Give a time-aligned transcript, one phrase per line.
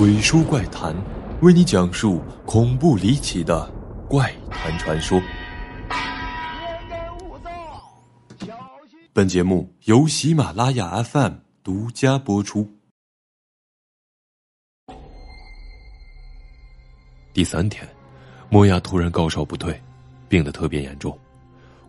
[0.00, 0.96] 鬼书怪谈，
[1.42, 3.70] 为你讲述恐怖离奇的
[4.08, 5.20] 怪谈传说。
[9.12, 12.66] 本节目由喜马拉雅 FM 独家播出。
[17.34, 17.86] 第三天，
[18.48, 19.78] 莫亚突然高烧不退，
[20.30, 21.14] 病得特别严重。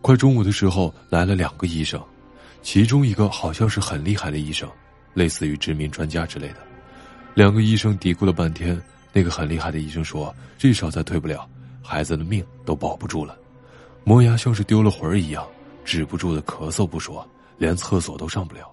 [0.02, 1.98] 快中午的时候，来了两个医生，
[2.60, 4.70] 其中一个好像是很厉害的医生，
[5.14, 6.71] 类似于知名专家之类的。
[7.34, 8.80] 两个医生嘀咕了半天，
[9.12, 11.48] 那个很厉害的医生说：“至少再退不了，
[11.82, 13.36] 孩子的命都保不住了。”
[14.04, 15.46] 磨牙像是丢了魂儿一样，
[15.82, 17.26] 止不住的咳嗽不说，
[17.56, 18.70] 连厕所都上不了，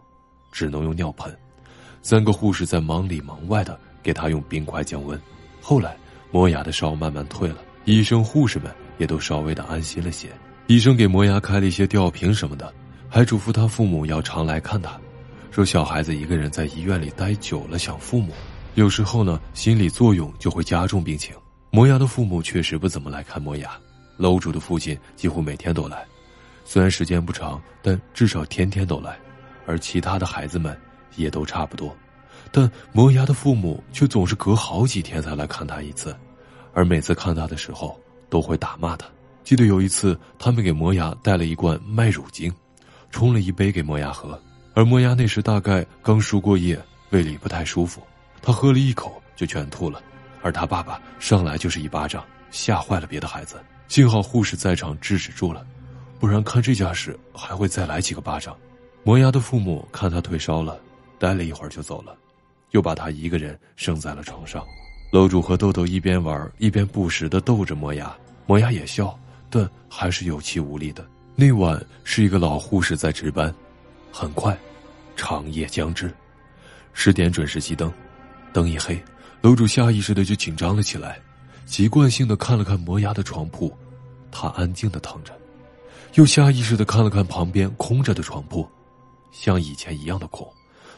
[0.51, 1.33] 只能用尿盆。
[2.01, 5.19] 三个护士在忙里忙外的给他用冰块降温。
[5.61, 5.95] 后来
[6.31, 10.27] 磨牙的烧慢慢退了，医生护士们也都稍微的安心了些。
[10.67, 12.73] 医生给磨牙开了一些吊瓶什么的，
[13.07, 14.99] 还嘱咐他父母要常来看他。
[15.51, 18.31] 说小孩子一个人在医院里待久了想父母，
[18.75, 21.35] 有时候呢心理作用就会加重病情。
[21.71, 23.69] 磨牙的父母确实不怎么来看磨牙，
[24.17, 26.05] 楼主的父亲几乎每天都来，
[26.65, 29.17] 虽然时间不长，但至少天天都来。
[29.67, 30.75] 而其他的孩子们
[31.15, 31.95] 也都差不多，
[32.51, 36.15] 但磨牙的父母却总是隔好几天才来看他一次，
[36.73, 37.99] 而每次看他的时候
[38.31, 39.05] 都会打骂他。
[39.43, 42.51] 记得有一次，他们给磨牙带了一罐麦乳精，
[43.11, 44.41] 冲了一杯给磨牙喝。
[44.73, 46.79] 而磨牙那时大概刚输过液，
[47.11, 48.01] 胃里不太舒服，
[48.41, 50.01] 他喝了一口就全吐了，
[50.41, 53.61] 而他爸爸上来就是一巴掌，吓坏了别的孩子。
[53.87, 55.65] 幸好护士在场制止住了，
[56.19, 58.55] 不然看这架势还会再来几个巴掌。
[59.03, 60.79] 磨牙的父母看他退烧了，
[61.17, 62.15] 待了一会儿就走了，
[62.71, 64.63] 又把他一个人剩在了床上。
[65.11, 68.15] 楼主和豆豆一边玩一边不时的逗着磨牙，
[68.45, 69.17] 磨牙也笑，
[69.49, 71.03] 但还是有气无力的。
[71.35, 73.53] 那晚是一个老护士在值班，
[74.11, 74.55] 很快。
[75.15, 76.13] 长夜将至，
[76.93, 77.91] 十点准时熄灯，
[78.53, 79.01] 灯一黑，
[79.41, 81.19] 楼主下意识的就紧张了起来，
[81.65, 83.73] 习惯性的看了看磨牙的床铺，
[84.31, 85.33] 他安静的躺着，
[86.15, 88.67] 又下意识的看了看旁边空着的床铺，
[89.31, 90.47] 像以前一样的空，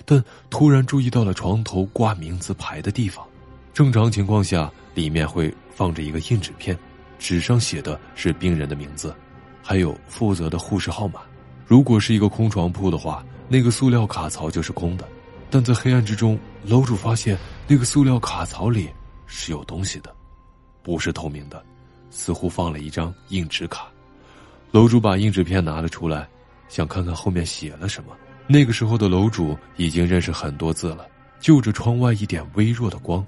[0.06, 3.26] 但突然注意到了床头挂名字牌的地方，
[3.74, 6.78] 正常情况下里面会放着一个硬纸片，
[7.20, 9.16] 纸上写的是病人的名字，
[9.62, 11.22] 还有负责的护士号码。
[11.66, 13.24] 如果是一个空床铺的话。
[13.54, 15.06] 那个塑料卡槽就是空的，
[15.52, 18.90] 但在黑暗之中，楼主发现那个塑料卡槽里
[19.28, 20.16] 是有东西的，
[20.82, 21.62] 不是透明的，
[22.10, 23.92] 似乎放了一张硬纸卡。
[24.72, 26.26] 楼主把硬纸片拿了出来，
[26.70, 28.16] 想看看后面写了什么。
[28.48, 31.06] 那个时候的楼主已经认识很多字了，
[31.42, 33.26] 就着窗外一点微弱的光，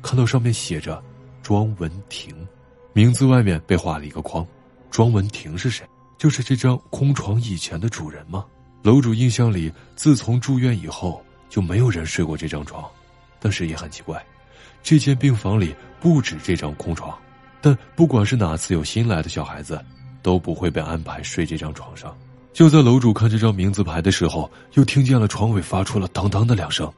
[0.00, 1.02] 看到上面写着
[1.42, 2.32] “庄文婷”，
[2.94, 4.46] 名字外面被画了一个框。
[4.92, 5.84] 庄文婷是谁？
[6.18, 8.44] 就是这张空床以前的主人吗？
[8.82, 11.23] 楼主印象里，自从住院以后
[11.54, 12.84] 就没有人睡过这张床，
[13.38, 14.20] 但是也很奇怪，
[14.82, 17.16] 这间病房里不止这张空床，
[17.60, 19.80] 但不管是哪次有新来的小孩子，
[20.20, 22.12] 都不会被安排睡这张床上。
[22.52, 26.92] 就在楼主看这张名字牌的时候，又听见了床尾发出了当当的两声，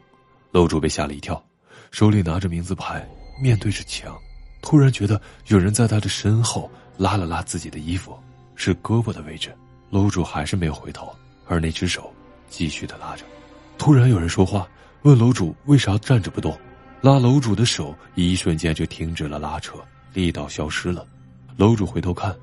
[0.52, 1.44] 楼主被吓了一跳，
[1.90, 3.06] 手里拿着名字牌，
[3.42, 4.18] 面对着墙，
[4.62, 8.18] 突然觉得有人在他的身后拉了拉自己的衣服，
[8.54, 9.54] 是胳膊的位置，
[9.90, 11.14] 楼主还是没有回头。
[11.46, 12.10] 而那只手
[12.48, 13.22] 继续的拉着，
[13.78, 14.68] 突然有人说话，
[15.02, 16.58] 问楼主为啥站着不动，
[17.00, 19.78] 拉楼主的手一瞬间就停止了拉扯，
[20.12, 21.06] 力道消失了。
[21.56, 22.34] 楼主回头看，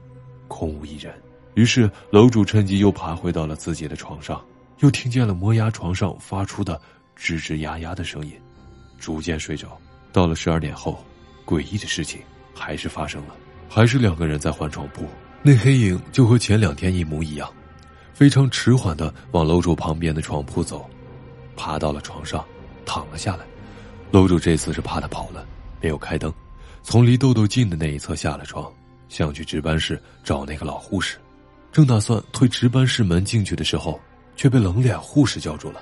[0.47, 1.13] 空无一人。
[1.55, 4.43] 于是楼主趁机又爬回到了自己的床上，
[4.79, 6.79] 又听见了磨牙床上发出的
[7.17, 8.33] 吱吱呀呀的声音，
[8.97, 9.77] 逐渐睡着。
[10.11, 11.03] 到了十二点后，
[11.45, 12.21] 诡异的事情
[12.55, 13.35] 还是发生了，
[13.67, 15.05] 还是两个人在换床铺，
[15.41, 17.51] 那黑影就和前两天一模一样。
[18.13, 20.87] 非常迟缓的往楼主旁边的床铺走，
[21.55, 22.43] 爬到了床上，
[22.85, 23.45] 躺了下来。
[24.11, 25.45] 楼主这次是怕他跑了，
[25.81, 26.31] 没有开灯，
[26.83, 28.71] 从离豆豆近的那一侧下了床，
[29.09, 31.17] 想去值班室找那个老护士。
[31.71, 33.99] 正打算推值班室门进去的时候，
[34.35, 35.81] 却被冷脸护士叫住了。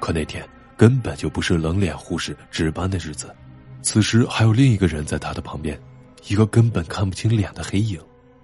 [0.00, 3.34] 可那天根本就不是冷脸护士值班的日子，
[3.82, 5.78] 此时还有另一个人在他的旁边，
[6.26, 8.00] 一个根本看不清脸的黑影，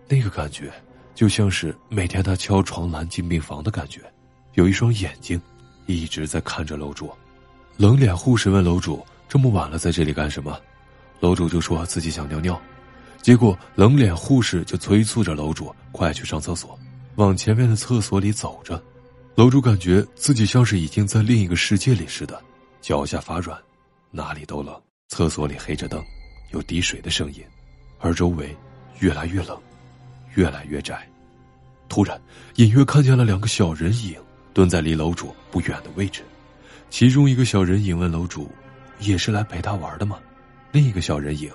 [0.09, 0.71] 那个感觉。
[1.15, 4.01] 就像是每天他敲床栏进病房的感觉，
[4.55, 5.41] 有一双眼睛
[5.87, 7.11] 一直在看着楼主。
[7.77, 10.59] 冷脸护士问楼主：“这么晚了，在这里干什么？”
[11.21, 12.61] 楼主就说自己想尿尿。
[13.23, 16.79] 结果冷脸护士就催促着楼主快去上厕所，
[17.17, 18.83] 往前面的厕所里走着。
[19.35, 22.41] 楼主感觉自己像是已经在另一个世界里似的，
[22.81, 23.59] 脚下发软，
[24.11, 24.79] 哪里都冷。
[25.09, 26.03] 厕所里黑着灯，
[26.53, 27.43] 有滴水的声音，
[27.99, 28.57] 而周围
[29.01, 29.59] 越来越冷。
[30.35, 31.09] 越来越窄，
[31.89, 32.21] 突然
[32.57, 34.17] 隐约看见了两个小人影
[34.55, 36.23] 蹲在离楼主不远的位置。
[36.89, 38.51] 其中一个小人影问楼主
[39.01, 40.17] ：“也是来陪他玩的吗？
[40.71, 41.51] 另一个小人影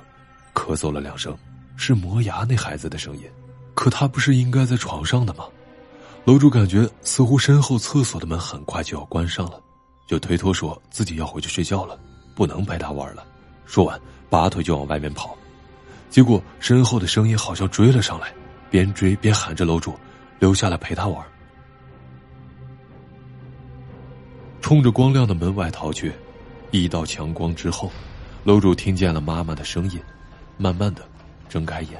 [0.53, 1.35] 咳嗽了两声，
[1.77, 3.23] 是磨牙那孩子的声音。
[3.73, 5.45] 可他不是应该在床上的吗？
[6.25, 9.61] 楼主感觉似乎身后厕所的门很快就要关上了，
[10.05, 11.97] 就推脱说自己要回去睡觉了，
[12.35, 13.25] 不能陪他玩了。
[13.65, 13.97] 说完，
[14.29, 15.37] 拔腿就往外面跑。
[16.09, 18.33] 结果身后的声音好像追了上来，
[18.69, 19.97] 边追边喊着楼主
[20.39, 21.25] 留下来陪他玩。
[24.61, 26.11] 冲着光亮的门外逃去，
[26.71, 27.91] 一道强光之后，
[28.43, 29.99] 楼主听见了妈妈的声音，
[30.57, 31.01] 慢慢的
[31.47, 31.91] 睁开眼，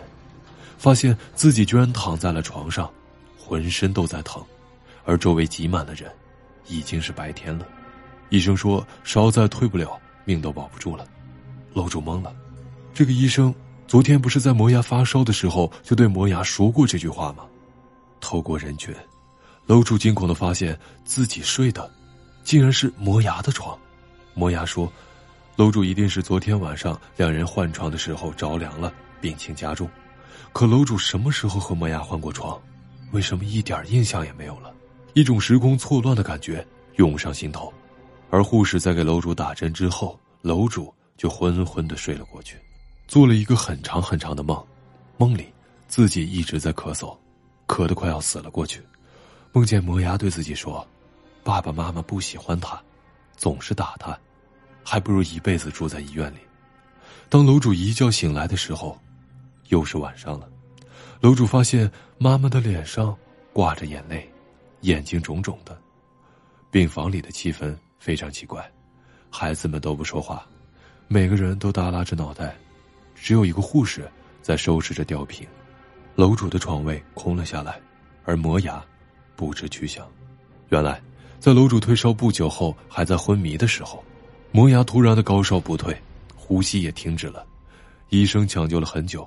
[0.78, 2.92] 发现自己居然躺在了床上，
[3.38, 4.44] 浑身都在疼，
[5.06, 6.12] 而周围挤满了人，
[6.68, 7.66] 已经是白天了。
[8.30, 11.06] 医生说烧再退不了，命都保不住了。
[11.74, 12.32] 楼主懵了，
[12.94, 13.54] 这个医生
[13.88, 17.46] 昨天不是在磨牙发烧的时候就对磨牙说过这句话吗？
[18.20, 18.94] 透过人群，
[19.66, 21.90] 楼主惊恐的发现自己睡的。
[22.50, 23.78] 竟然是磨牙的床，
[24.34, 24.92] 磨牙说
[25.56, 28.92] ：“楼主一定是昨天晚上两人换床的时候着凉了，
[29.22, 29.88] 病情加重。
[30.52, 32.60] 可楼主什么时候和磨牙换过床？
[33.12, 34.74] 为什么一点印象也没有了？
[35.14, 36.66] 一种时空错乱的感觉
[36.96, 37.72] 涌上心头。
[38.32, 42.58] 而护士在给楼主打针之后，楼主就昏昏的睡了过去，
[43.08, 44.60] 做了一个很长很长的梦。
[45.18, 45.54] 梦里
[45.88, 47.16] 自己一直在咳嗽，
[47.68, 48.82] 咳得快要死了过去，
[49.52, 50.84] 梦见磨牙对自己说。”
[51.44, 52.80] 爸爸妈妈不喜欢他，
[53.36, 54.18] 总是打他，
[54.84, 56.40] 还不如一辈子住在医院里。
[57.30, 59.00] 当楼主一觉醒来的时候，
[59.70, 60.50] 又是晚上了。
[61.22, 63.16] 楼主发现妈妈的脸上
[63.54, 64.30] 挂着眼泪，
[64.82, 65.78] 眼睛肿肿的。
[66.72, 68.70] 病房里的气氛非常奇怪，
[69.30, 70.46] 孩子们都不说话，
[71.08, 72.56] 每个人都耷拉着脑袋，
[73.16, 74.10] 只有一个护士
[74.42, 75.48] 在收拾着吊瓶。
[76.16, 77.80] 楼主的床位空了下来，
[78.26, 78.84] 而磨牙
[79.36, 80.08] 不知去向。
[80.70, 81.02] 原来。
[81.40, 84.04] 在楼主退烧不久后，还在昏迷的时候，
[84.52, 85.96] 磨牙突然的高烧不退，
[86.36, 87.46] 呼吸也停止了。
[88.10, 89.26] 医生抢救了很久，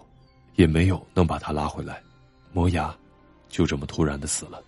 [0.57, 2.03] 也没有能把他拉回来。
[2.53, 2.95] 磨牙
[3.49, 4.63] 就这么突然的死了。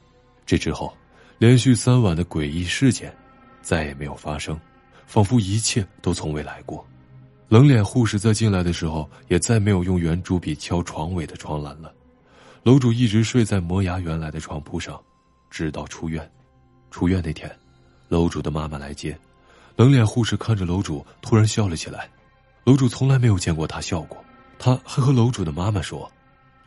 [0.47, 0.97] 这之后，
[1.37, 3.15] 连续三晚的诡异事件
[3.61, 4.59] 再也没有发生，
[5.07, 6.83] 仿佛一切都从未来过。
[7.51, 11.93] 冷脸护士在进来的时候，也再没有用圆珠笔敲床尾的窗栏了。
[12.63, 14.99] 楼主一直睡在磨牙原来的床铺上，
[15.51, 16.27] 直到出院。
[16.95, 17.51] 出院那天，
[18.07, 19.19] 楼主的妈妈来接，
[19.75, 22.09] 冷脸护士看着楼主，突然笑了起来。
[22.63, 24.17] 楼主从来没有见过他笑过，
[24.61, 26.09] 他还和楼主的妈妈说：“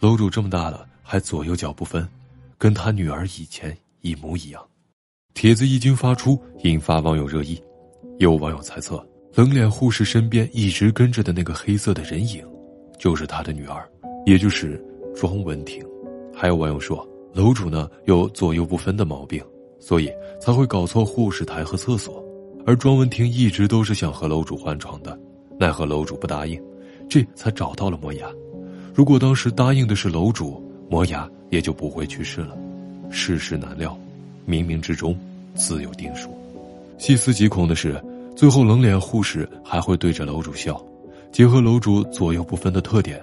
[0.02, 2.06] 楼主这么大了还左右脚不分，
[2.58, 4.62] 跟他女儿以前一模一样。”
[5.34, 7.58] 帖子一经发出，引发网友热议。
[8.20, 9.02] 有网友猜测，
[9.34, 12.46] 冷脸护士身边一直跟着的那个黑色的人影，
[13.00, 13.90] 就是他的女儿，
[14.26, 14.84] 也就是
[15.16, 15.82] 庄文婷。
[16.36, 19.42] 还有网友说，楼主呢有左右不分的毛病。
[19.80, 22.24] 所以才会搞错护士台和厕所，
[22.66, 25.18] 而庄文婷一直都是想和楼主换床的，
[25.60, 26.62] 奈何楼主不答应，
[27.10, 28.28] 这才找到了磨牙。
[28.94, 32.58] 如果当时答应的是楼主，磨牙也就不会去世了。
[33.10, 33.98] 世事难料，
[34.48, 35.18] 冥冥之中
[35.54, 36.30] 自有定数。
[36.98, 38.04] 细思极恐的是，
[38.36, 40.84] 最后冷脸护士还会对着楼主笑。
[41.32, 43.22] 结合楼主左右不分的特点，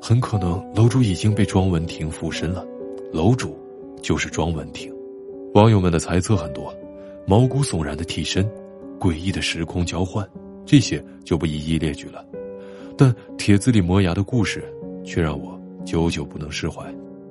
[0.00, 2.64] 很可能楼主已经被庄文婷附身了，
[3.12, 3.58] 楼主
[4.00, 4.95] 就是庄文婷。
[5.56, 6.70] 网友们的猜测很多，
[7.26, 8.46] 毛骨悚然的替身，
[9.00, 10.28] 诡异的时空交换，
[10.66, 12.22] 这些就不一一列举了。
[12.94, 14.62] 但帖子里磨牙的故事，
[15.02, 16.84] 却让我久久不能释怀。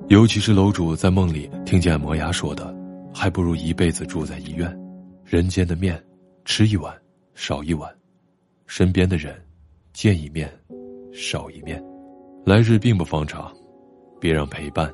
[0.07, 2.75] 尤其是楼主在梦里听见磨牙说的
[3.13, 4.75] ：“还不如一辈子住在医院，
[5.23, 6.03] 人间的面，
[6.45, 6.91] 吃一碗
[7.35, 7.87] 少一碗，
[8.65, 9.39] 身边的人，
[9.93, 10.51] 见一面
[11.13, 11.79] 少一面，
[12.43, 13.53] 来日并不方长，
[14.19, 14.91] 别让陪伴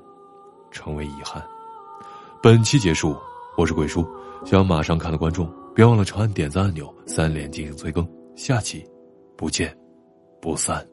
[0.70, 1.42] 成为遗憾。”
[2.44, 3.16] 本期结束，
[3.58, 4.08] 我是鬼叔，
[4.46, 8.84] 想马上看的观众别忘了长按点赞按钮，三连进行催更，下期
[9.38, 9.78] 不见
[10.42, 10.88] 不散。